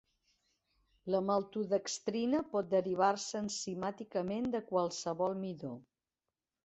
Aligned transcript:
La 1.15 1.19
maltodextrina 1.25 2.41
pot 2.55 2.71
derivar-se 2.71 3.43
enzimàticament 3.43 4.49
de 4.57 4.63
qualsevol 4.71 5.37
midó. 5.43 5.79